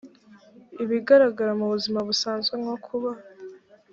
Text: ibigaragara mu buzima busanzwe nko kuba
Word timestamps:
ibigaragara 0.83 1.51
mu 1.59 1.65
buzima 1.73 1.99
busanzwe 2.07 2.53
nko 2.61 2.75
kuba 2.85 3.11